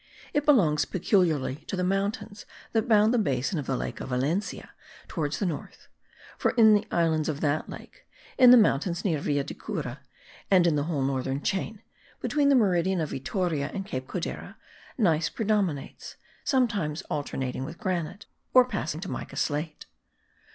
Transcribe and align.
It 0.33 0.47
belongs 0.47 0.83
peculiarly 0.85 1.57
to 1.67 1.75
the 1.75 1.83
mountains 1.83 2.47
that 2.71 2.87
bound 2.87 3.13
the 3.13 3.19
basin 3.19 3.59
of 3.59 3.67
the 3.67 3.77
lake 3.77 3.99
of 4.01 4.09
Valencia 4.09 4.71
towards 5.07 5.37
the 5.37 5.45
north; 5.45 5.89
for 6.39 6.53
in 6.53 6.73
the 6.73 6.87
islands 6.89 7.29
of 7.29 7.39
that 7.41 7.69
lake, 7.69 8.07
in 8.35 8.49
the 8.49 8.57
mountains 8.57 9.05
near 9.05 9.19
the 9.21 9.25
Villa 9.31 9.43
de 9.43 9.53
Cura, 9.53 9.99
and 10.49 10.65
in 10.65 10.75
the 10.75 10.85
whole 10.85 11.03
northern 11.03 11.43
chain, 11.43 11.83
between 12.19 12.49
the 12.49 12.55
meridian 12.55 12.99
of 12.99 13.09
Vittoria 13.09 13.69
and 13.75 13.85
Cape 13.85 14.07
Codera, 14.07 14.55
gneiss 14.97 15.29
predominates, 15.29 16.15
sometimes 16.43 17.03
alternating 17.03 17.63
with 17.63 17.77
granite, 17.77 18.25
or 18.55 18.65
passing 18.65 19.01
to 19.01 19.07
mica 19.07 19.35
slate. 19.35 19.85